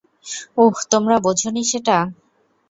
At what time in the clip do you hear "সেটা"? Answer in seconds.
1.63-1.97